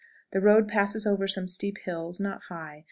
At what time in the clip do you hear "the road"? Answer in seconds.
0.31-0.67